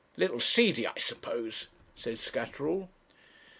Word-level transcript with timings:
'A 0.17 0.21
little 0.21 0.39
seedy, 0.39 0.87
I 0.87 0.97
suppose,' 0.97 1.67
said 1.95 2.17
Scatterall. 2.17 2.89